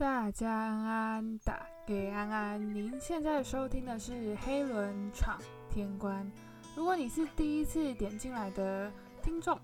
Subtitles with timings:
[0.00, 2.74] 大家安安，打给安安。
[2.74, 5.38] 您现在收听的是黑轮闯
[5.68, 6.26] 天关。
[6.74, 8.90] 如果你是第一次点进来的
[9.22, 9.60] 听众，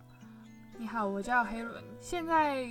[0.76, 2.68] 你好，我叫黑轮，现在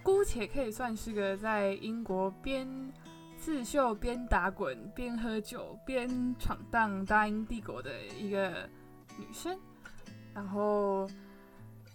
[0.00, 2.68] 姑且可以算是个在英国边
[3.36, 6.08] 刺绣边打滚边喝酒边
[6.38, 8.70] 闯荡大英帝国的一个
[9.18, 9.58] 女生。
[10.32, 11.10] 然后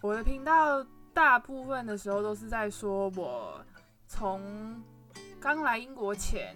[0.01, 3.65] 我的频道大部分的时候都是在说我。
[4.17, 4.81] 从
[5.41, 6.55] 刚来英国前，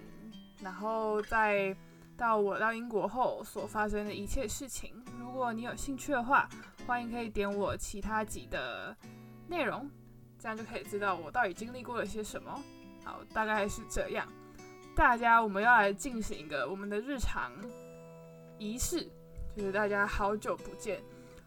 [0.62, 1.76] 然后再
[2.16, 6.48] 到我到英国后所发生的一切事情，如果你有兴趣的话，
[6.86, 8.96] 欢迎可以点我其他集的
[9.46, 9.90] 内容，
[10.38, 12.58] 这样就可以知道我到底经历过了些什么。
[13.04, 14.26] 好，大概是这样。
[14.96, 17.52] 大家，我们要来进行一个我们的日常
[18.58, 19.06] 仪式，
[19.54, 20.98] 就是大家好久不见。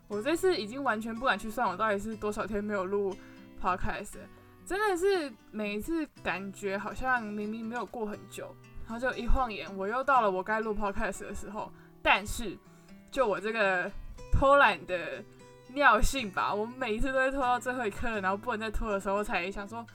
[0.08, 3.18] 我这次已经完全不敢去算我到底是多少天没有录
[3.60, 4.20] podcast。
[4.66, 8.56] 真的是每一次感觉好像明明没有过很久，
[8.88, 11.72] 然后就一晃眼，我又到了我该录 podcast 的时候。
[12.02, 12.58] 但是
[13.12, 13.92] 就我这个
[14.32, 15.24] 偷懒的
[15.74, 19.86] 尿性吧，我每一次都会拖到最后一刻，然后不能再拖的时候，才想说，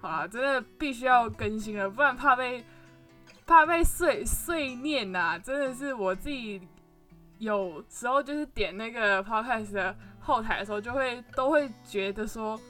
[0.00, 2.64] 好啦，真的必须要更新了，不然怕被
[3.46, 5.38] 怕被碎碎念呐。
[5.38, 6.60] 真的是我自己
[7.38, 12.60] 有时候就是点那个 podcast 的后台的时候，就会都会觉得说。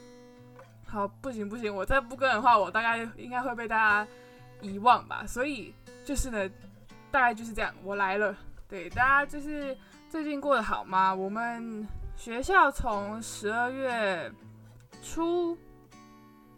[0.93, 4.07] 好，不行不行，我再不跟的话，我大概应该会被大家
[4.61, 5.25] 遗忘吧。
[5.25, 5.73] 所以
[6.05, 6.47] 就是呢，
[7.09, 8.37] 大概就是这样，我来了。
[8.69, 9.75] 对，大家就是
[10.07, 11.11] 最近过得好吗？
[11.11, 11.83] 我们
[12.15, 14.31] 学校从十二月
[15.01, 15.57] 初，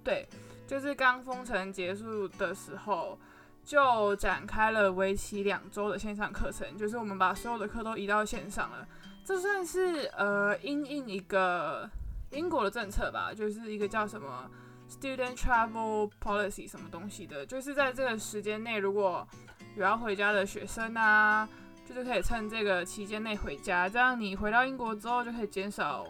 [0.03, 0.27] 对，
[0.67, 3.17] 就是刚封城结束的时候，
[3.63, 8.85] 就展开了为期两周的线上课程，就是我们把所有的课都移到线上了。
[9.23, 11.89] 这算是呃，因应一个。
[12.31, 14.49] 英国的政策吧，就是一个叫什么
[14.89, 19.27] Student Travel Policy 什么东西的，就是在这个时间内，如果
[19.75, 21.47] 有要回家的学生啊，
[21.87, 26.05] 就是可以趁这个期间内回家，这样你回到英国之后就可以减少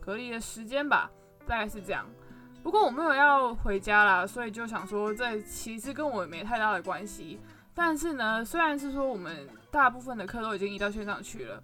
[0.00, 1.10] 隔离的时间吧，
[1.46, 2.06] 大概是这样。
[2.62, 7.40] 不过我没有要回家啦，所以就想说，这其实跟我也没太大的关系。
[7.74, 11.62] 但是呢，虽然是说我们大部分的课都已经移到线上去了。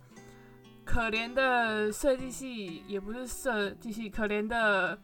[0.87, 4.97] 可怜的设计系也不是设计系，可怜的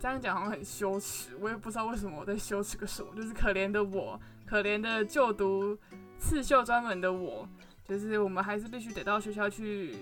[0.00, 5.78] 这样讲好像很羞耻，我也不知道为什么我在羞耻个什么，就是可怜的我，可怜的就读
[6.18, 7.46] 刺绣专门的我，
[7.86, 9.94] 就是我们还是必须得到学校去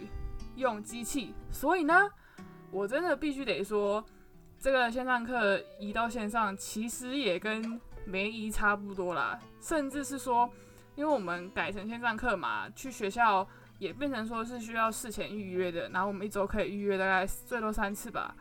[0.54, 2.08] 用机器，所以呢，
[2.70, 4.02] 我真的必须得说，
[4.58, 10.48] 这个线上课移到线上，其实也跟没移差不多啦，甚至是说，
[10.94, 13.46] 因为我们改成线上课嘛，去学校。
[13.82, 18.32] 也变成说是需要事前预约的，然后我们一周可以预约大概最多三次吧。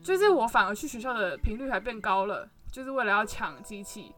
[0.00, 4.14] 就是我反而去学校的频率还变高了，就是为了要抢机器。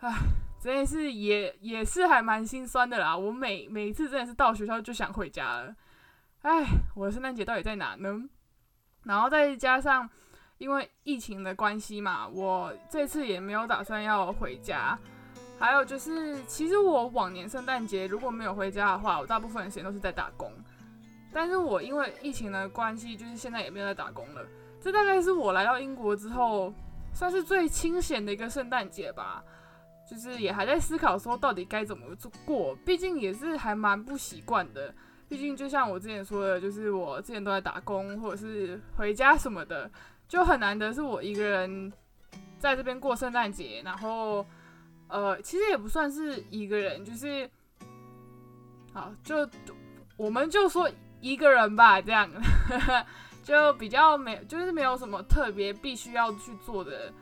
[0.00, 0.12] 唉，
[0.60, 3.16] 真的是也也是还蛮心酸的啦。
[3.16, 5.74] 我每每一次真的是到学校就想回家了。
[6.42, 6.62] 唉，
[6.94, 8.28] 我的圣诞节到底在哪呢？
[9.04, 10.06] 然后再加上
[10.58, 14.98] 因为疫情的关系嘛，我这次也没有打算要回家。
[15.58, 20.52] 还有就是，其实我往年圣诞节如果没有回家的话，我大部分时间都是在打工。
[21.32, 24.42] 但是我因为疫情的关系，就是现在也没有在打工了。
[24.80, 26.72] 这大概是我来到英国之后，
[27.14, 29.42] 算是最清闲的一个圣诞节吧。
[30.10, 32.04] 就是也还在思考说，到底该怎么
[32.44, 32.76] 过。
[32.84, 34.94] 毕竟也是还蛮不习惯的。
[35.28, 39.90] 毕竟就像我之前说的，就是我之前都在打工，或者是回家什么的，
[40.28, 41.90] 就很难得是我一个人
[42.58, 44.44] 在这边过圣诞节，然后。
[45.08, 47.48] 呃，其实也不算是一个人，就是，
[48.92, 49.48] 好，就
[50.16, 52.28] 我们就说一个人吧，这样，
[53.44, 57.12] 就比较没，就是没有什么特别必须要去做的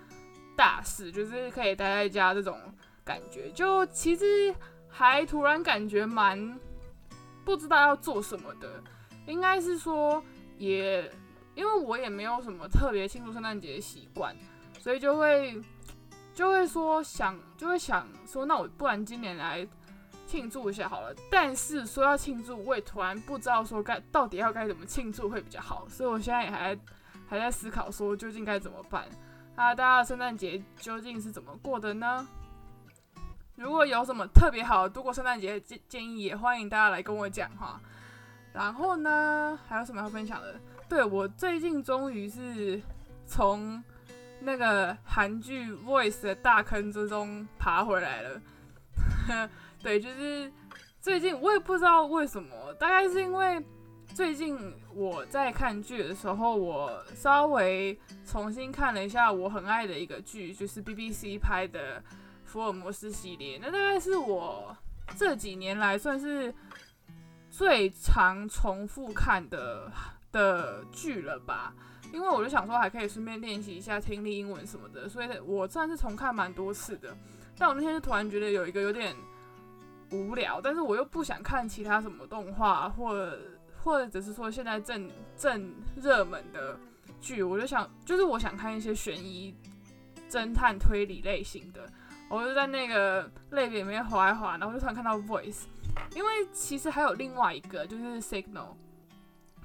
[0.56, 2.58] 大事，就是可以待在家这种
[3.04, 4.54] 感觉，就其实
[4.88, 6.58] 还突然感觉蛮
[7.44, 8.82] 不知道要做什么的，
[9.26, 10.22] 应该是说
[10.56, 11.10] 也
[11.54, 14.34] 因为我也没有什么特别庆祝圣诞节的习惯，
[14.78, 15.60] 所以就会。
[16.34, 19.66] 就会说想，就会想说，那我不然今年来
[20.26, 21.14] 庆祝一下好了。
[21.30, 25.86] 但是说要庆祝，我也突然不知道说该到底要该怎么庆祝会比较好。
[25.90, 26.78] 所以我现在也还
[27.28, 29.04] 还在思考说究竟该怎么办。
[29.56, 32.26] 啊大家的圣诞节究竟是怎么过的呢？
[33.56, 37.78] 如果有什么特别好度过圣诞节的建建议，也欢迎大家来跟我讲哈。
[38.54, 40.58] 然后呢，还有什么要分享的？
[40.88, 42.80] 对我最近终于是
[43.26, 43.84] 从。
[44.44, 48.40] 那个韩剧《Voice》的大坑之中爬回来了，
[49.82, 50.50] 对，就是
[51.00, 53.64] 最近我也不知道为什么，大概是因为
[54.14, 61.98] 最近我在看剧的时候，我稍微重新看了一下我很爱的一个剧，就是 BBC 拍的
[62.44, 63.58] 《福尔摩斯》系列。
[63.62, 64.76] 那大概是我
[65.16, 66.54] 这几年来算是
[67.50, 69.90] 最常重复看的
[70.30, 71.74] 的剧了吧。
[72.12, 77.16] 因为我就想说，还可以顺便练习一下听力、英文什么的，所以我算是重看蛮多次的。
[77.58, 79.16] 但我那天就突然觉得有一个有点
[80.10, 83.36] 无聊，但是我又不想看其他什么动画或。
[83.84, 86.78] 或者是说现在正正热门的
[87.20, 89.52] 剧，我就想，就是我想看一些悬疑、
[90.30, 91.84] 侦探、推理类型的，
[92.30, 95.62] 我就在那个类别里面划一划，然后就突然看到 Voice，
[96.14, 98.76] 因为其实还有另外一个就是 Signal，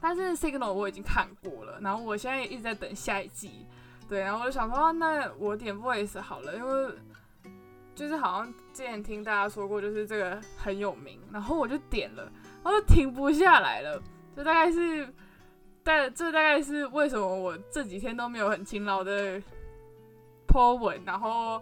[0.07, 3.65] 但是 Signal 我已经看过了，然后我现在也一直在等下一季，
[4.07, 6.93] 对，然后我就想说，那我点 Voice 好了，因为
[7.93, 12.31] 就是好像之前听大家说过，就是这个很有名，然后我就点了。
[12.63, 14.01] 我就停不下来了，
[14.35, 15.13] 这大概是，
[15.83, 19.41] 但这大概是为什么我这几天都没有很勤劳的
[20.47, 21.61] po 文，然后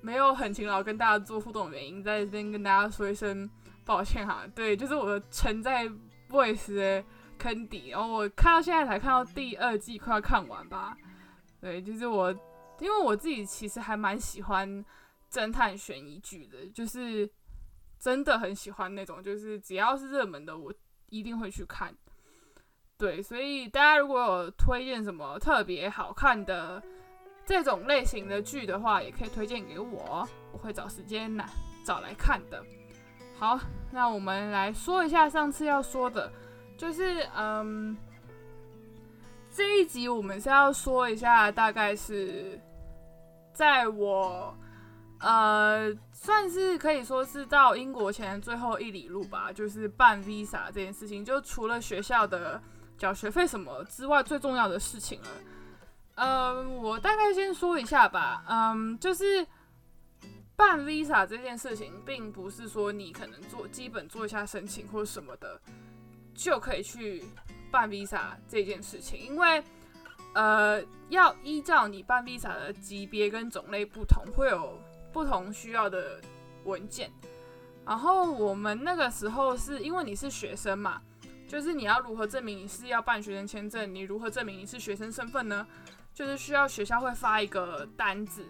[0.00, 3.48] 没有很勤劳跟大家做互动的原因，在这边跟大家说一声
[3.84, 4.42] 抱歉哈。
[4.54, 5.86] 对，就是我沉在
[6.30, 7.04] voice 的
[7.44, 10.96] 坑底，然后我看到现在才看到第二季快要看完吧。
[11.60, 12.30] 对，就是我，
[12.80, 14.84] 因为我自己其实还蛮喜欢
[15.30, 17.30] 侦探悬疑剧的，就是。
[17.96, 20.70] 真的很喜欢那种，就是只要是热门的，我
[21.08, 21.94] 一定会去看。
[22.98, 26.82] 对，所以大家如果有推荐什么特别好看的
[27.46, 31.48] 这种类型的剧的话，也可以推荐给我，我会找时间来
[31.82, 32.62] 找来看的。
[33.38, 33.58] 好，
[33.90, 36.30] 那我们来说一下上次要说的，
[36.76, 37.96] 就是嗯，
[39.50, 42.60] 这一集我们是要说一下，大概是
[43.52, 44.54] 在我。
[45.20, 52.60] 呃，算是可以说是到英国前最后一里路吧，就是办 visa 这件事情，就除了学校的
[52.98, 55.28] 缴学费什么之外，最重要的事情了。
[56.16, 58.44] 嗯，我大概先说一下吧。
[58.46, 59.46] 嗯，就是
[60.56, 65.58] 办 visa 这件事情，并不是说你可能做基本做一下申请或者什么的，
[66.34, 67.24] 就可以去
[67.70, 69.62] 办 visa 这件事情，因为
[70.34, 74.78] 呃，要依照你办 visa 的级别跟种类不同，会有。
[75.14, 76.20] 不同需要的
[76.64, 77.08] 文件，
[77.86, 81.00] 然后我们那个时候是因为你是学生嘛，
[81.46, 83.94] 就是你要如何证明你是要办学生签证？
[83.94, 85.64] 你如何证明你是学生身份呢？
[86.12, 88.44] 就是需要学校会发一个单子，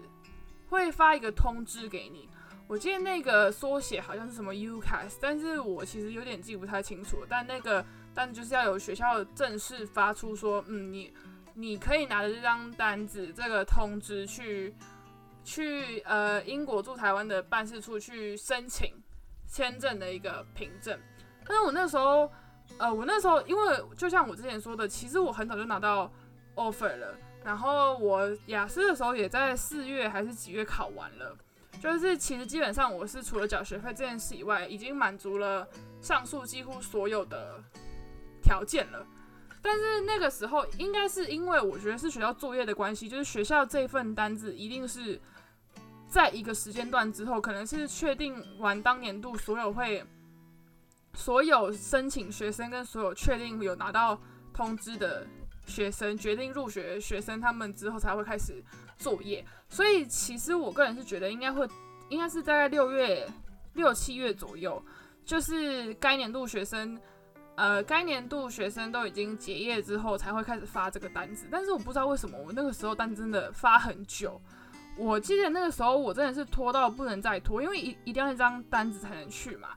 [0.69, 2.27] 会发一个通知给你。
[2.67, 7.25] 我记得那个缩写好像是什么 UCAS，但是我其实有点记不太清楚。
[7.29, 11.13] 但那个但就是要有学校正式发出说，嗯，你
[11.53, 14.75] 你可以拿着这张单子，这个通知去。
[15.47, 18.91] 去呃英国驻台湾的办事处去申请
[19.47, 20.99] 签证的一个凭证，
[21.45, 22.27] 但是我那时候，
[22.79, 26.11] 呃，我那时候因为就像我之前说的，其实我很早就拿到
[26.55, 31.37] offer 了，然后我雅思的时候也在四月还是几月考完了，
[31.85, 35.67] 就是其实基本上我是除了缴学费这件事以外，已经满足了
[36.01, 37.63] 上述几乎所有的
[38.41, 39.05] 条件了，
[39.61, 45.21] 但是那个时候应该是因为我觉得是学校作业的关系，就是学校这份单子一定是。
[46.07, 50.05] 在一个时间段之后，可能是确定完当年度所有会
[51.13, 54.17] 所有申请学生跟所有确定有拿到
[54.53, 55.27] 通知的
[55.65, 58.63] 学生，决定入学学生，他们之后才会开始
[58.97, 59.45] 作业。
[59.67, 61.67] 所以其实我个人是觉得应该会，
[62.09, 63.27] 应该是大概六月
[63.73, 64.81] 六七月左右，
[65.25, 66.99] 就是该年度学生，
[67.55, 71.47] 呃，该年度学生都已经结业之后才会开始发这个单子。
[71.51, 74.39] 但是我不知道为什么我那个时候单真的发很久。
[74.97, 79.69] 我记得那个时候，我真的是拖到不能再拖，因为一一定要一张单子才能去嘛。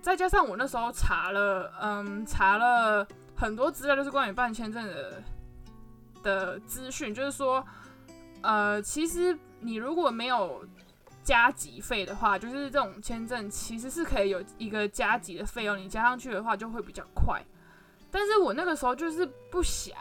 [0.00, 5.22] 再加上我那时候查了，嗯，查了很多资料，就是关于办签证的
[6.22, 7.62] 的资讯，就是说，
[8.42, 10.66] 呃，其实你如果没有
[11.22, 17.42] 加急费的话，就是这种签证其实是可以有一个加急的费用，你加上去的话就会比较快。
[18.10, 19.96] 但是我那个时候就是不想，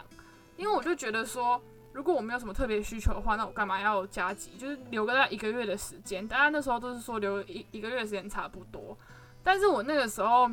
[0.57, 1.61] 因为我就觉得说。
[1.93, 4.51] 如果我没有什么特别需求的话，那我干嘛要加急？
[4.57, 6.25] 就是留个在一个月的时间。
[6.25, 8.97] 大家那时候都是说留一一个月时间差不多，
[9.43, 10.43] 但是我那个时候，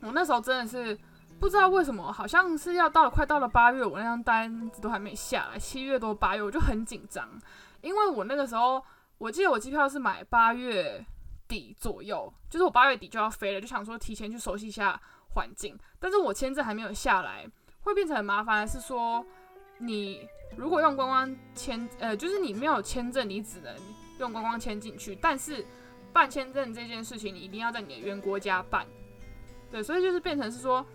[0.00, 0.98] 我那时候真的是
[1.38, 5.58] 不知道为什么，好像是要到了快到了八月，我那张单子都还没下来。
[5.58, 7.28] 七月多八月，我就很紧张，
[7.80, 8.82] 因为我那个时候
[9.18, 11.04] 我记得我机票是买八月
[11.46, 15.00] 底左右，就是我八月底就要飞了，就想说提前去熟悉一下
[15.34, 15.78] 环境。
[15.98, 17.46] 但是我签证还没有下来，
[17.82, 19.24] 会变成很麻烦是说。
[19.78, 20.26] 你
[20.56, 23.74] 如果用观光签，呃，就是你没有签证，你只能
[24.18, 25.18] 用观光签进去。
[25.20, 25.66] 但是
[26.12, 28.86] 办签证这件事情，你一定要在你的原国家办。
[29.72, 30.86] 对，所以就是变成是说，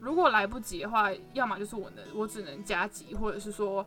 [0.00, 3.86] 如果来不及的话，要么就是我能我只能加急，或者是说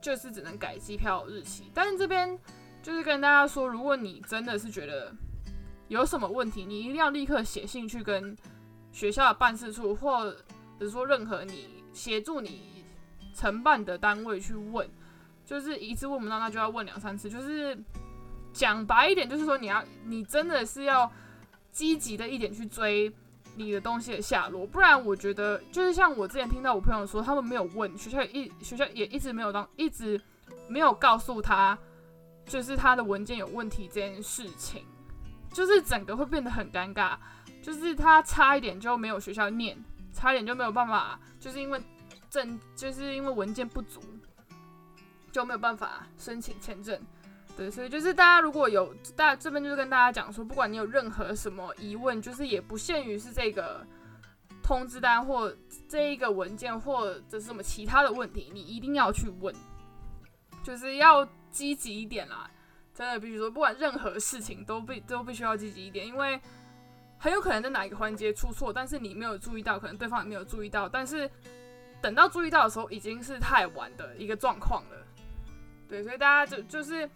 [0.00, 1.70] 就是只能改机票日期。
[1.72, 2.38] 但是这边
[2.82, 5.12] 就是跟大家说，如果你真的是觉得
[5.88, 8.36] 有什么问题，你一定要立刻写信去跟
[8.92, 10.34] 学校的办事处，或
[10.78, 12.84] 者说任何你协助你
[13.32, 14.88] 承办的单位去问。
[15.44, 17.30] 就是一次问不到，那就要问两三次。
[17.30, 17.78] 就是
[18.52, 21.10] 讲白一点，就是说你要你真的是要
[21.72, 23.10] 积极的一点去追
[23.58, 30.20] 你的东西的下落，不然我觉得就是像我之前听到我朋友说，他们没有问学校，一学校也一直没有当一直
[30.68, 31.76] 没有告诉他，
[32.46, 34.84] 就是他的文件有问题这件事情，
[35.52, 37.16] 就是整个会变得很尴尬。
[37.60, 39.76] 就是他差一点就没有学校念，
[40.12, 41.82] 差一点就没有办法，就是因为
[42.30, 44.00] 证就是因为文件不足。
[45.30, 46.98] 就没有办法申请签证，
[47.58, 53.84] 对，所以就是大家如果有大这边就是跟大家讲说，不管你有任何什么疑问，就是也不限于是这个
[54.62, 55.52] 通知单或
[55.88, 59.52] 这一个文件或者是什么其他的问题，你一定要去问，
[60.62, 62.48] 就是要积极一点啦。
[62.94, 66.40] 真的，比如说不管任何事情都必都必须要积极一点，因为
[67.18, 71.28] 很有可能在哪一个环节出错，但是你没有注意到，可能对方也没有注意到，但是
[72.00, 75.04] 等到注意到的时候，已经是太晚的一个状况了。
[75.88, 77.08] 对，所以大家就就是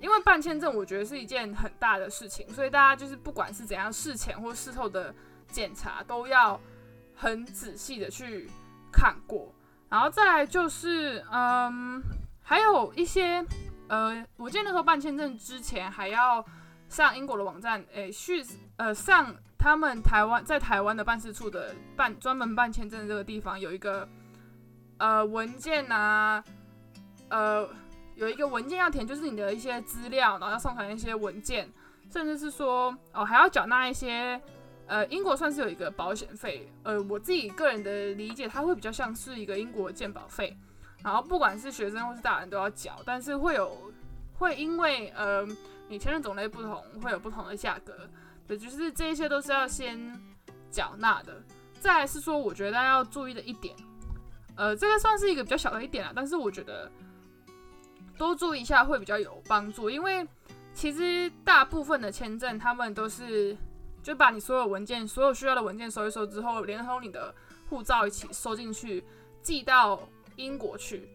[0.00, 5.14] 因为办签证，我觉得是一件很大的事情，所以大家就是不管是怎样事前或事后的
[5.48, 6.58] 检查，都要
[7.14, 8.50] 很仔细的去
[8.90, 9.54] 看过。
[9.88, 12.02] 然后再来就是，嗯，
[12.42, 13.44] 还有一些，
[13.88, 16.44] 呃，我记得那时候办签证之前还要
[16.88, 18.44] 上英国的网站，诶，去
[18.76, 24.08] 呃上他们台湾在台湾的办事处的办专门办签证这个地方有一个
[24.98, 26.42] 呃文件啊。
[27.32, 27.68] 呃，
[28.20, 31.66] 有一个文件要填，就是你的一些资料，然后要上传一些文件，
[32.12, 34.38] 甚至是说哦还要缴纳一些，
[34.86, 40.54] 呃，英国算是有一个保险费，呃，我自己个人的理解，它会比较像是一个英国健保费，
[41.02, 43.90] 然后不管是学生或是大人都要缴，但是会有
[44.34, 45.48] 会因为呃
[45.88, 48.06] 你签证种类不同，会有不同的价格，
[48.46, 49.98] 对，就是这些都是要先
[50.70, 51.42] 缴纳的。
[51.80, 53.74] 再是说，我觉得大家要注意的一点，
[54.56, 56.92] 呃，这个算是一个比较小的一点啊，但是我觉得。
[58.20, 60.28] 多注意一下会比较有帮助，因为
[60.74, 63.56] 其实大部分的签证，他们都是
[64.02, 67.34] 就把你所有文件、所有需要的文件收一收之后，连同你的
[67.70, 69.02] 护照一起收进去，
[69.40, 71.08] 寄到英国去。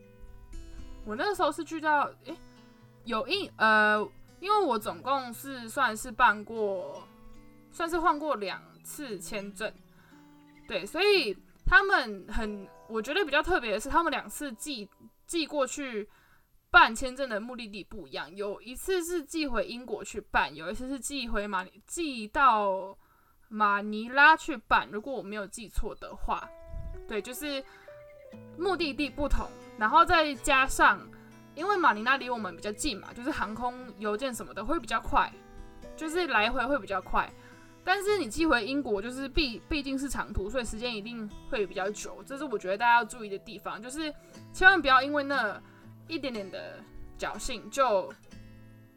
[1.06, 2.36] 我那个时候是去到，诶，
[3.04, 4.00] 有英呃，
[4.40, 7.08] 因为我总共是算是办过，
[7.72, 9.72] 算是换过两次签证，
[10.68, 14.90] 对，所以他们很，我觉得比较特别的是，他们两次寄
[15.28, 16.10] 寄过去。
[16.76, 22.98] 办签证的目的地不一样，有一次是寄回英国去办，有一次是寄回马寄到
[23.48, 24.86] 马尼拉去办。
[24.92, 26.46] 如果我没有记错的话，
[27.08, 27.64] 对，就是
[28.58, 31.00] 目的地不同，然后再加上，
[31.56, 35.32] 因为马尼拉离我们比较近嘛，就是航空邮件什么的会比较快，
[35.96, 37.32] 就是来回会比较快。
[37.86, 42.22] 但是你寄回英国，就是毕毕竟是长途，所以时间一定会比较久。
[42.26, 44.14] 这是我觉得大家要注意的地方，就是
[44.52, 45.58] 千万不要因为那。
[46.08, 46.80] 一点点的
[47.18, 48.14] 侥幸，就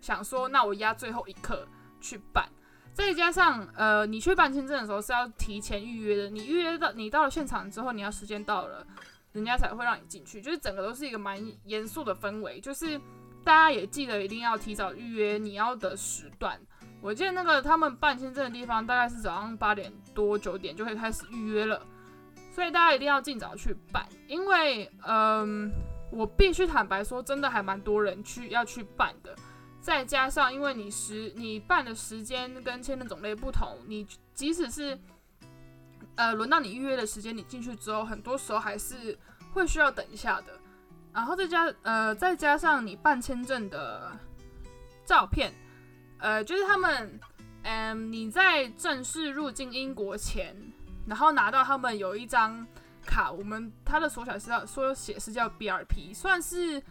[0.00, 1.66] 想说，那我压最后一刻
[2.00, 2.48] 去办。
[2.92, 6.28] 再加上，呃，你去办签证的时候是要提前预约的。
[6.28, 8.84] 你预约到，你到了现场之后，你要时间到了，
[9.32, 10.42] 人家才会让你进去。
[10.42, 12.60] 就是整个都是一个蛮严肃的氛围。
[12.60, 12.98] 就是
[13.44, 16.60] 大家也记得一定要提早预约你要的时段。
[17.00, 21.80] 我记得那个他们办签证的地方大概是早上八点多九点就可以开始预约了，
[22.52, 25.70] 所以大家一定要尽早去办，因为，嗯。
[26.10, 29.36] 我必须坦白说，真的还蛮多人去要去办的，
[29.80, 34.98] 再加上因为你时你办的时间跟签证种类不同，你即使是
[36.16, 39.18] 呃轮到你预约的时间，你进去之后，很多时候还是
[39.52, 40.58] 会需要等一下的。
[41.12, 44.10] 然后再加呃再加上你办签证的
[45.04, 45.52] 照片，
[46.18, 47.20] 呃就是他们
[47.64, 50.56] 嗯你在正式入境英国前，
[51.06, 52.66] 然后拿到他们有一张。
[53.08, 56.82] 卡，我们它的缩小是叫缩写是叫 BRP，算是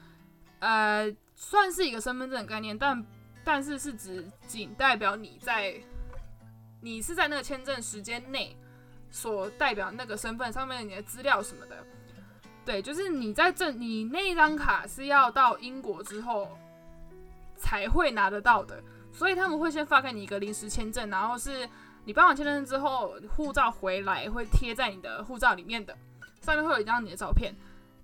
[0.60, 3.06] 呃算是一个身份证的概念，但
[3.44, 5.80] 但是是指仅代表你在
[6.82, 8.58] 你是在那个签证时间内
[9.12, 11.78] 所代表那个身份上面你的资料什么的，
[12.66, 16.58] 对，就是你在证你那张卡是要到英国之后
[17.56, 18.84] 才会拿得到的，
[19.14, 21.68] 所以他们会先发给你一个临时签证，然后是
[22.04, 25.98] 你办完签证之后，护照回来会贴在你的护照里面的。
[26.42, 27.56] 上面会有一张你的照片，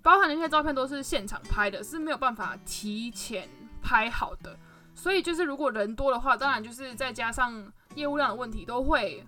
[0.02, 3.48] 包含那些照片都是现场拍的，是没有办法提前
[3.82, 4.56] 拍好的。
[4.94, 9.26] 所以就是如果人多的话，当然就是再加上业务量的问题，都会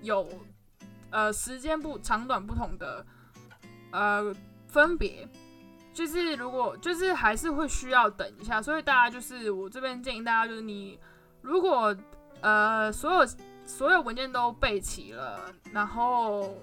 [0.00, 0.26] 有
[1.10, 3.04] 呃时间不长短不同的
[3.90, 4.34] 呃
[4.66, 5.28] 分别，
[5.92, 10.98] 就是如果就是还是会需要等一下，所以大家就是我这边建议大家就是你
[11.42, 11.94] 如果
[12.40, 13.26] 呃所有
[13.66, 16.56] 所有文件都备齐了，然后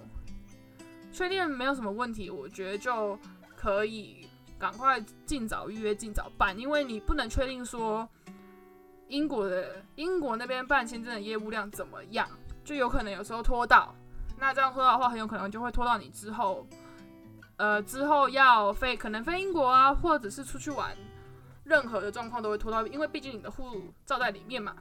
[1.16, 3.18] 确定没有什么问题，我觉得就
[3.56, 4.28] 可以
[4.60, 8.08] 赶快尽早预约尽早办，因为你不能确定说。
[9.08, 12.28] 英国的英国那边办签证的业务量怎么样？
[12.64, 13.94] 就有可能有时候拖到，
[14.40, 16.66] 那这样拖到的话，很有可能就会拖到你之后，
[17.58, 20.98] 呃，之后要飞，可能飞英国啊，或者是出去玩，
[21.66, 24.76] 任何的状况都会拖到，因为毕竟你的护照在里面嘛。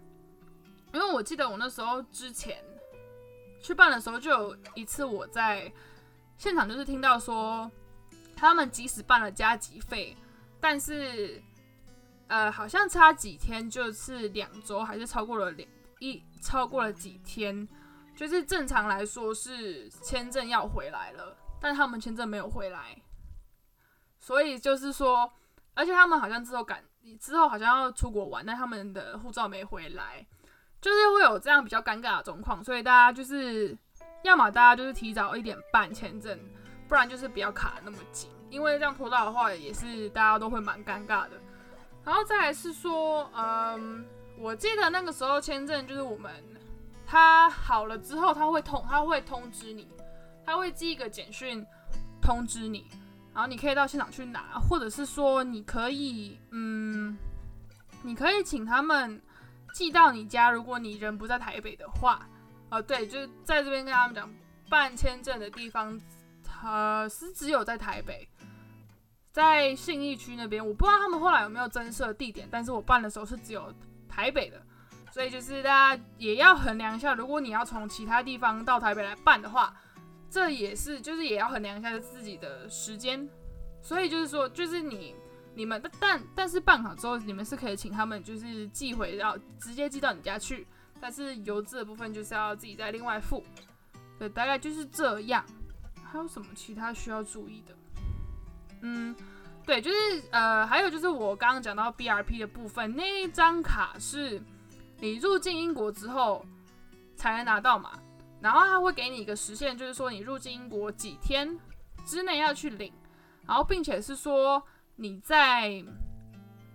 [0.95, 2.57] 因为我记得我那时候之前
[3.61, 5.71] 去办的时候，就有一次我在
[6.37, 7.71] 现场就是听到说，
[8.37, 10.17] 他们即使办了加急费，
[10.61, 11.43] 但是。
[12.27, 17.69] 呃，好像差几天，就是两周，还是超过了两一超过了几天，
[18.17, 22.97] 就是正常来说是签证要回来了，但他们签证没有回来，
[24.19, 25.31] 所以就是说，
[25.75, 26.83] 而且他们好像之后赶
[27.21, 30.27] 之后好像要出国玩，但他们的护照没回来，
[30.81, 33.77] 就是会有这样比较尴尬的状况，所以大家就是
[34.25, 36.39] 要么大家就是提早一点办签证，
[36.89, 41.33] 不然就是不要卡那么紧，因为这样拖到的话也是大家都会蛮尴尬的。
[42.03, 44.05] 然后再来是说，嗯，
[44.39, 46.33] 我记得那个时候签证就是我们
[47.07, 49.87] 他好了之后，他会通他会通知你，
[50.45, 51.65] 他会寄一个简讯
[52.23, 52.87] 通知你，
[53.35, 57.15] 然后你可以到现场去拿，或者是说你可以，嗯，
[58.03, 59.21] 你可以请他们
[59.75, 62.27] 寄到你家，如果你人不在台北的话，
[62.71, 64.29] 呃，对，就是在这边跟他们讲，
[64.69, 66.01] 办签证的地方，
[66.63, 68.29] 呃，是只有在台北。
[69.33, 73.75] 在信义区那边，我不知道他们后来有没有增设地点，但是我办的时候是只有
[74.09, 74.63] 台北的，
[75.11, 79.75] 所以就是大家也要衡量一下，如果你要从其他地方到台北来办的话，
[80.31, 83.29] 这也是就是也要衡量一下自己的时间，
[83.83, 85.17] 所以就是说，就是你
[85.57, 90.65] 你们但但是办好之后，你们是可以请他们就是寄回到直接寄到你家去，
[91.05, 93.45] 但是邮资的部分就是要自己再另外付，
[94.19, 95.45] 对，大概就是这样，
[96.03, 97.77] 还有什么其他需要注意的？
[98.81, 99.15] 嗯，
[99.67, 99.97] 对，就是
[100.31, 104.41] 呃，还有就是我刚刚讲到 B R P 的部分，那一张卡是
[104.99, 106.43] 你入境英国之后
[107.17, 107.93] 才能拿到嘛，
[108.41, 111.61] 然后他会给你一个时限，就是说你入境英国几天
[112.07, 112.91] 之内要去领，
[113.47, 114.63] 然后并且是说
[114.97, 115.85] 你在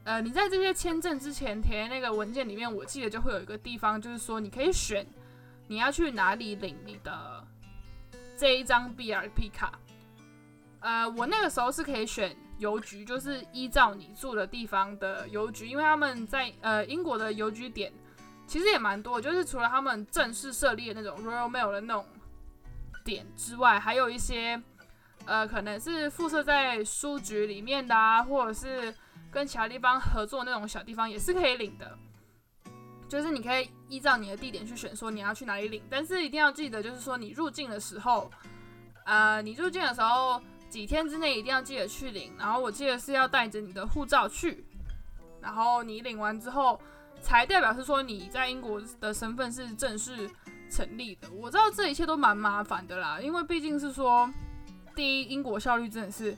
[0.09, 5.05] 呃你在这些签证之前填那个文件里面，我记得就会有一个地方，就是说你可以选
[5.67, 7.45] 你要去哪里领你的
[8.35, 9.79] 这一张 B R P 卡。
[10.79, 17.93] 呃，我那个时候是可以选邮局，就是依照你住的地方的邮局，因为他们在呃英国的邮局点
[18.47, 22.03] 其实也蛮多，就是除了他们正式设立的那种 Royal Mail 的那种
[23.05, 24.59] 点之外，还有一些
[25.25, 28.91] 呃可能是附设在书局里面的啊，或者是
[29.31, 31.97] 跟其他地方合作那种小地方也是可以领的，
[33.07, 38.29] 就是你可以依照你的地点去选，说你要去哪里领，但是一定要记得，就是说你入境的时候，
[39.05, 40.41] 呃，你入境的时候。
[40.69, 44.63] 几天之内一定要记得去领，然后我记得是要带着你的护照去，
[45.41, 46.79] 然后你领完之后，
[47.23, 50.29] 才代表是说你在英国的身份是正式
[50.69, 51.27] 成立的。
[51.31, 54.31] 我知道这一切都蛮麻烦的啦，因为毕竟是说，
[54.95, 56.37] 第一，英国效率真的是，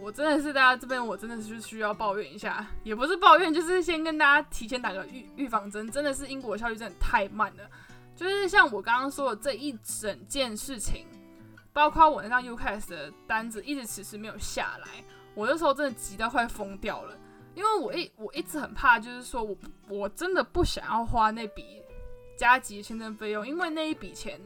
[0.00, 7.70] 我真的是大家这边我真的是需要抱怨一下，也不是抱怨，就是先跟大家提前打个预预防针，真的是英国效率真的太慢了，
[8.16, 11.06] 就是像我刚刚说的这一整件事情。
[11.72, 14.88] 包括我那张 UCAS 的单子一直迟迟没有下来，
[15.36, 17.16] 我那时候真的急到快疯掉了，
[17.54, 19.56] 因为我一我一直很怕，就是说我
[19.88, 21.80] 我真的不想要花那笔
[22.36, 24.40] 加急签证费用，因为那一笔钱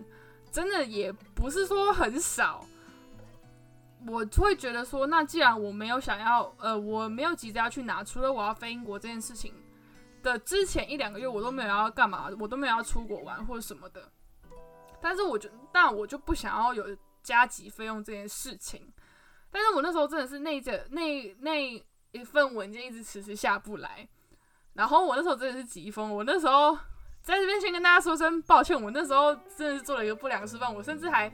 [0.53, 2.67] 真的也不是说很少，
[4.07, 9.55] 我会觉得说，那既然我没有想要，呃，我没有急着要去拿，除了我要飞英国这件事情
[10.23, 14.11] 的之前一两个月，我都没有要干嘛，我都没有要出国玩或者什么的，
[15.01, 16.97] 但是我就但我就不想要有。
[17.25, 18.93] 加急费用这件事情，
[19.51, 24.07] 但是我那时候真的是那着那那一份文件一直迟迟下不来，
[24.75, 26.77] 然后我那时候真的是急疯，我那时候
[27.23, 31.33] 在这边先跟大家说声抱歉，我那时候真的是做了一个不良示范，我甚至还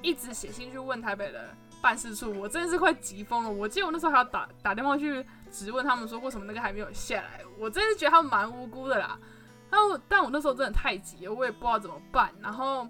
[0.00, 3.50] 一直写信去问台北的办事处，我真的是快急疯了。
[3.50, 9.18] 我记得我那时候还要打打电话去质问他们说为什么那个还没有下来，我真的是觉得他们蛮无辜的啦。
[9.70, 12.88] 然后但我那时候真的太急了，我也不知道怎么办，然后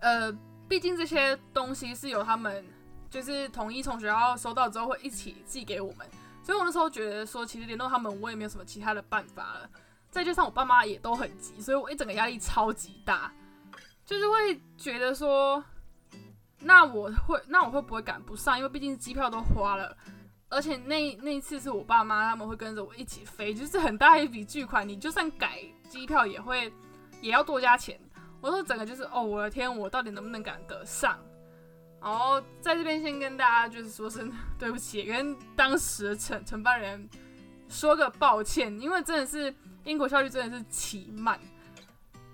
[0.00, 0.36] 呃。
[0.66, 2.64] 毕竟这些东西是由他们
[3.10, 6.08] 就是统一从学校收到之后会一起寄给我们，
[6.42, 9.68] 所以我那时候觉得说，其实联络他们我也没有什么其他的办法了。
[10.10, 13.30] 再加上我爸妈也都很急，所以我一整个压力超级大。
[14.06, 15.62] 就是会觉得说，
[16.64, 18.56] 那我会那我会不会赶不上？
[18.56, 19.96] 因为毕竟机票都花了，
[20.48, 26.72] 而且那那一次是我爸妈他们会跟着我一起飞，就是很大一笔巨款，你就算改机票也会
[27.20, 28.00] 也要多加钱。
[28.40, 31.18] 我说整个就是哦，我的天，我到底能不能赶得上？
[32.00, 37.08] 然后在这边先跟大家就是说声对不起，跟当时的承承办人
[37.68, 41.38] 说个抱歉，因为真的是英国效率真的是奇慢。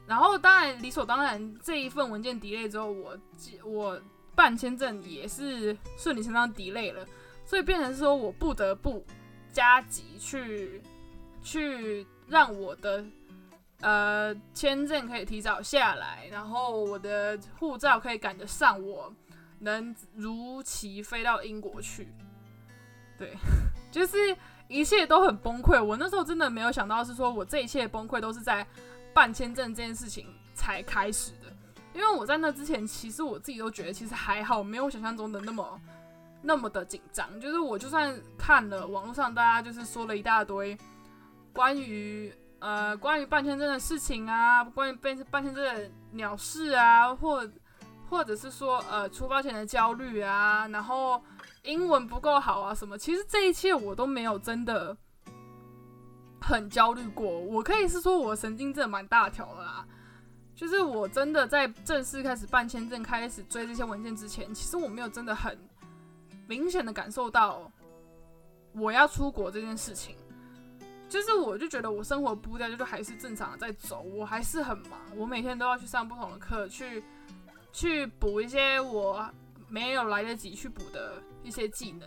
[0.08, 3.16] 然后当然理所当然，这一份文件 delay 之后，我
[3.64, 4.02] 我
[4.34, 7.06] 办签证也是顺理成章 delay 了，
[7.44, 9.04] 所以变成说我不得不
[9.52, 10.82] 加急去
[11.42, 13.04] 去让我的
[13.80, 19.12] 呃签证可以提早下来，然后我的护照可以赶得上我。
[19.62, 22.08] 能如期飞到英国去，
[23.18, 23.36] 对，
[23.92, 24.16] 就是
[24.68, 25.84] 一切都很崩溃。
[25.84, 28.66] 我那时候真的没有想到，是说我这一切崩溃都是在
[29.12, 31.32] 办签证这件事情才开始。
[31.92, 35.80] 因为我在那之前，其实我自己都觉得其实还好，没有想象中的那么
[36.42, 37.40] 那么的紧张。
[37.40, 40.78] 就是我就算看了网络上大家就是说了一大堆
[41.52, 47.48] 关于呃关于办签证的事情啊，关于办办签证的鸟事啊，或
[48.08, 51.22] 或者是说，呃，出发前的焦虑啊，然后
[51.62, 52.98] 英文不够好啊，什么？
[52.98, 54.96] 其实这一切我都没有真的
[56.40, 57.28] 很焦虑过。
[57.28, 59.86] 我可以是说，我神经真的蛮大条的啦。
[60.60, 65.56] 就是我真的在正式开始办签证、开始追这些文件之前，其实我没有真的很
[66.46, 67.72] 明显的感受到
[68.74, 70.14] 我要出国这件事情。
[71.08, 77.02] 就是我就觉得我生活步调就还是正常的在走，我还是很忙，我每天都要去上不同的课去。
[77.72, 79.26] 去补一些我
[79.66, 82.06] 没有来得及去补的一些技能，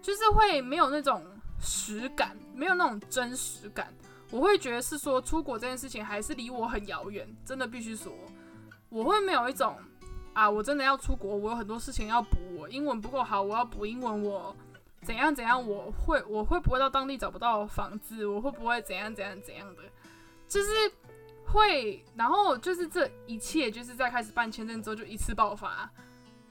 [0.00, 1.22] 就是会没有那种
[1.60, 3.92] 实感，没有那种真实感。
[4.34, 8.12] 我会觉得是说出国这件事情还是离我很遥远，真的必须说，
[8.88, 9.76] 我会没有一种
[10.32, 14.56] 啊，我真的要出国，我有很多事情要补，我英文不够好，我要补英文，我
[15.02, 19.82] 怎样怎样，我会我会不会到当地找不到房子，我会不会怎样怎样怎样的，
[20.48, 20.68] 就是。
[21.46, 25.88] 会，然后就是这一切，就是在开始办签证之后就一次爆发，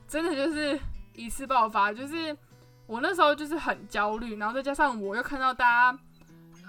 [0.07, 0.79] 真的就是
[1.13, 1.91] 一次爆发。
[1.91, 2.37] 就是
[2.85, 5.99] 我那时候就是很焦虑，然后再加上我又看到大家，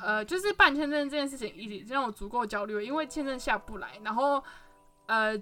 [0.05, 4.43] 呃，就是办签证这件事情已经让我足够焦虑，因为签证下不来，然后
[5.07, 5.35] 呃，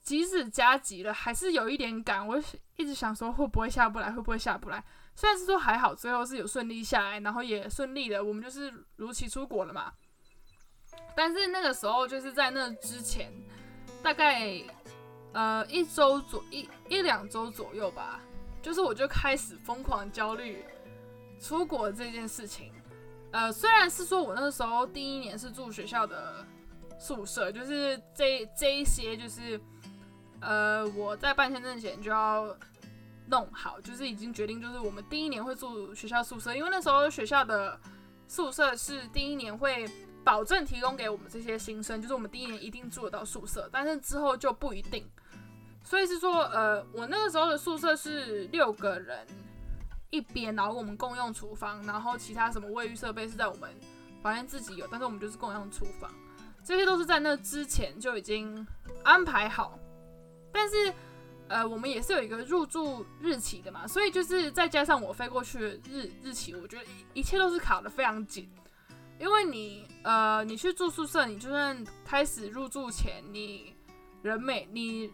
[0.00, 2.24] 即使加急了，还是有一点赶。
[2.24, 2.40] 我
[2.76, 4.84] 一直想说会不会下不来，会不会下不来？
[5.16, 9.92] 虽然是说还好，最后是有顺利下来，然后也顺利的，我们就是如期出国了嘛。
[11.16, 13.32] 但是那个时候就是在那之前，
[14.04, 14.62] 大概
[15.32, 18.20] 呃一周左一一两周左右吧，
[18.62, 20.64] 就是我就开始疯狂焦虑
[21.40, 22.72] 出国这件事情。
[23.32, 26.44] 呃，虽然是说我那个时候第一年是住学校的
[26.98, 29.60] 宿舍，就是这这一些就是
[30.40, 32.56] 呃我在办签证前就要
[33.28, 37.78] 弄好，就是已经决定就是我们第一年会住学校宿舍，因为那时候学校的
[38.28, 39.88] 宿舍是第一年会。
[40.26, 45.08] 保证提供给我们这些新生，就是我们第一年一定住得到宿舍，但是之后就不一定。
[45.84, 49.24] 所以是说，呃，我那个时候的宿舍是六个人
[50.16, 53.70] 一边，然后我们共用厨房，然后其他什么卫浴设备是在我们
[54.22, 56.10] 房间自己有，但是我们就是共用厨房，
[56.64, 58.66] 这些都是在那之前就已经
[59.04, 59.78] 安排好。
[60.52, 60.92] 但是，
[61.48, 68.50] 呃，我们也是有一个入住日期的嘛，所以就是再加上我飞过去日日期，我觉得一切都是卡的非常紧。
[69.18, 73.74] 因为你，呃，你去住宿舍，你就算开始入住前，你
[74.22, 75.10] 人每你，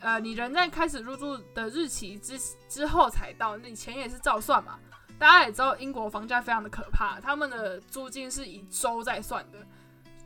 [0.00, 4.78] 呃，你人在开始入住的日期之之后才到，那你钱也是照算嘛。
[5.18, 9.58] 大家也知道英国房价非常的可怕，他们的租金是以周在算的，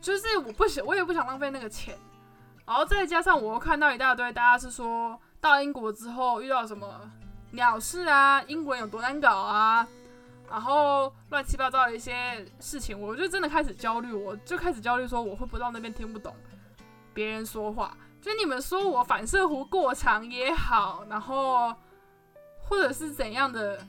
[0.00, 1.96] 就是我不想，我也不想浪费那个钱。
[2.66, 7.10] 然后再加上我又看到一大堆，大家是说到英国之后遇到什么
[7.52, 9.86] 鸟事啊，英文有多难搞啊。
[10.50, 16.36] 然后乱七八糟的一些事情，我就真的开始焦虑，我就开始焦虑，说我会不到那边听不懂
[17.14, 21.74] 别人说话，就你们说我反射弧过长也好，然后
[22.62, 23.84] 或者是怎样的，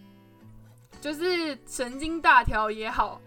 [1.00, 3.22] 就是神经大条也好，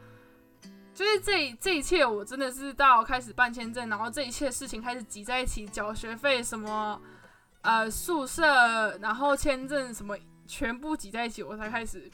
[0.93, 7.01] 就是这这一切，我真的是到开始办签证，然后这一切事情开始挤在一起，缴学费什么，
[7.63, 10.15] 呃，宿舍，然后签证什么，
[10.47, 12.11] 全部挤在一起，我才开始。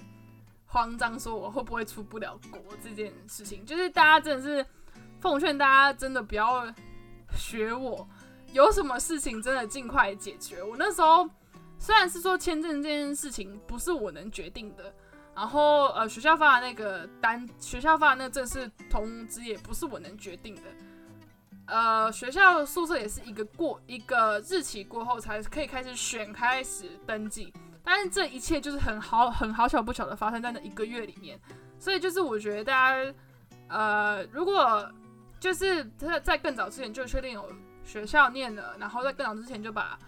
[0.65, 4.67] 慌张说我会不会出不了国这件事情，就是大家真的是
[5.21, 6.67] 奉劝大家真的不要
[7.37, 8.09] 学我，
[8.53, 10.63] 有什么事情真的尽快解决。
[10.63, 11.29] 我那时候
[11.79, 14.95] 虽然是说签证这件事情不是我能决定的，
[15.35, 20.63] 然后呃学校发的那个单，学校发的那个正式通知也不是我能决定的，
[21.67, 27.53] 呃，学校宿舍也是一个过一个日期过后才可以开始选，开始登记。
[27.83, 31.41] 但是这一切就是很好很好巧不巧的发生在那一个月里面，
[31.81, 33.15] 所以就是我觉得大家，
[33.69, 34.89] 呃，如果
[35.41, 37.51] 就是在在更早之前就确定有
[37.85, 39.99] 学校念了，然后在更早之前就把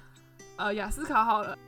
[0.57, 1.59] 呃雅思考好了，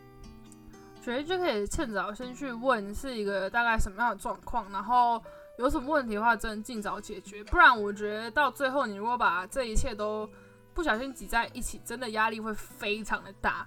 [1.02, 5.22] 觉得就可以趁早先去问是一个大概什么样的状况，然后
[5.58, 10.28] 有什么问题的话，真的尽早解决，不然我觉得到最后你如果把这一切都
[10.74, 13.66] 不小心挤在一起，真的压力会非常的大。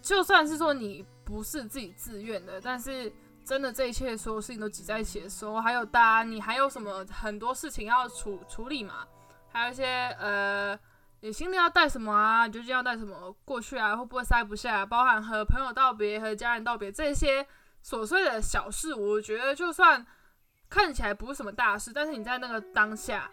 [0.00, 3.12] 就算是说你不是自己自愿的，但是
[3.44, 9.06] 真的这一切所有事情都挤在一起的时候，还有大家你还有什么很多事情要处处理嘛？
[9.52, 10.76] 还有一些呃，
[11.24, 12.46] 你行李要带什么啊？
[12.48, 13.96] 你究竟要带什么过去啊？
[13.96, 14.84] 会不会塞不下？
[14.84, 17.46] 包含和朋友道别、和家人道别这些
[17.84, 20.04] 琐碎的小事，我觉得就算
[20.68, 23.30] 看起来不是什么大事，但是你在那个当下，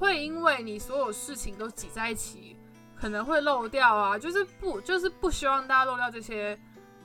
[0.00, 2.56] 会因为你所有事情都挤在一起。
[3.00, 6.58] 可能会漏掉啊，就是不就是不希望大家漏掉这些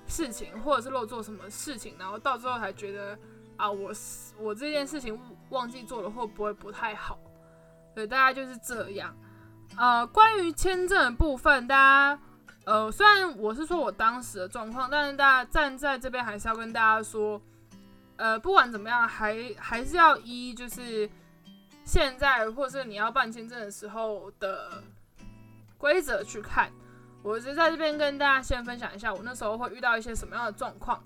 [0.07, 3.15] 事情，或者是漏做什么事情，然后到最后才觉得
[3.57, 3.91] 啊，我
[4.39, 5.15] 我这件事情
[5.51, 7.19] 忘记做了，会不会不太好？
[7.93, 9.15] 对，大家就是这样。
[9.77, 12.19] 呃，关于签证的部分，大家
[12.65, 17.41] 呃，虽然我是说我当时的状况，但是大家站在这边还是要跟大家说，
[18.17, 21.09] 呃，不管怎么样，还还是要依就是
[21.83, 24.83] 现在或是你要办签证的时候的。
[25.75, 26.71] 规则去看，
[27.21, 31.03] 我是在这边跟大家先分享一下，我那时候会遇到一些什么样的状况，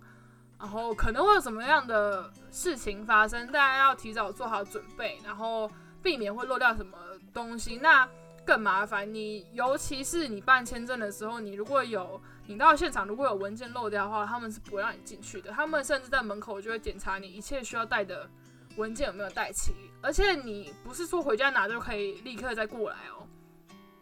[0.60, 5.68] 然后可能会有什么样的事情发生，大家要提早做好准备，然后
[6.04, 6.96] 避免会漏掉什么
[7.34, 7.78] 东西。
[7.78, 8.08] 那
[8.48, 18.30] 更麻烦，你尤其是你办签证的时候，你如果有你到现场如果有文件漏掉的话，他们是不会让你进去的，他们甚至在门口就会检查你一切需要带的
[18.78, 23.28] 文件有没有带齐，而且你不是说回家拿就可以立刻再过来哦。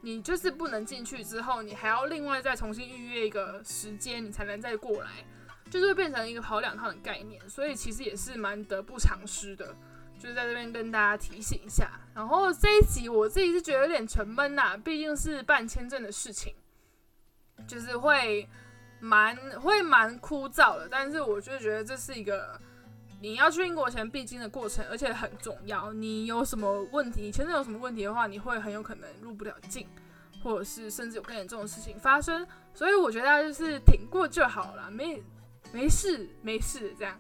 [0.01, 5.25] 你就是不能进去之后，你还要另外再重新预约一个时间，你才能再过来，
[5.71, 9.75] 就是会变成一个跑两趟的概念，所以其实也是蛮得不偿失的，
[10.19, 11.89] 就是在这边跟大家提醒一下。
[12.13, 16.53] 然后这一集我自己是觉得有点沉闷呐，毕竟是办签证的事情，
[17.67, 18.47] 就是会
[18.99, 20.87] 蛮会蛮枯燥的。
[20.89, 22.59] 但是我就觉得这是一个
[23.21, 25.91] 你要去英国前必经的过程，而且很重要。
[25.93, 29.87] 你有什么问题，签证有什么问题的话，你会很有可能入不了境。
[30.43, 35.23] 或者是甚至有更严重的事情发生，所以我觉得就是挺过就好了，没
[35.71, 37.19] 没事没事这样，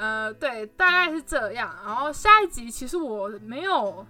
[0.00, 1.76] 呃，对，大概是这样。
[1.84, 4.06] 然后下一集其实我没有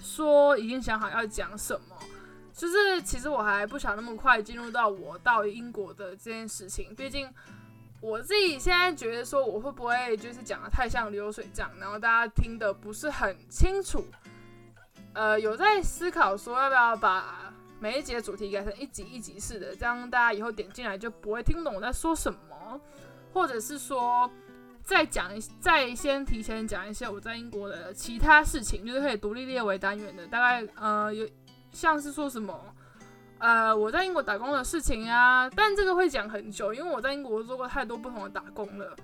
[0.00, 1.96] 说已经想好要讲什么，
[2.52, 7.28] 就是其实我还不想那么快进入到我到英国的这件事情，毕竟
[8.00, 14.04] 我自己现在觉得说我会不会就是讲的太像流水账，然后大家听的不是很清楚，
[15.14, 17.52] 呃，有在思考说要不要把。
[17.82, 22.78] 每一集的主题改成一集一集式的，这样大家以后点进来就不会听懂我在说什么，
[23.32, 24.30] 或者是说
[24.90, 30.26] 再讲一再先提前讲一些我在英国的其他事情，就是可以独立列为单元的。
[30.26, 31.24] 大概呃有
[31.70, 32.60] 像是说什么
[33.38, 38.96] 呃我在英国打工的事情啊，但这个会讲很久，因为我在英国做过太多不同的打工了，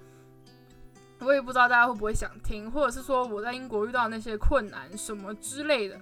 [1.20, 5.96] 我也不知道大家会不会想听，或者是说我在英国遇到那些困难什么之类的。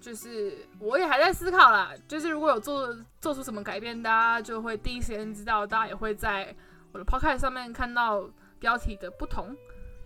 [0.00, 6.52] 就是我也还在思考啦，就是如果有做做出什么改变，大家就会第一时间知道，大家也会在
[6.92, 8.28] 我的 podcast 上面看到
[8.64, 9.54] 标题的不同，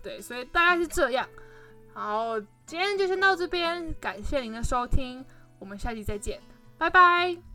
[0.03, 1.25] 对，所以大概是这样。
[1.93, 5.23] 好，今天就先到这边，感谢您的收听，
[5.59, 6.41] 我们下期再见，
[6.77, 7.48] 拜拜。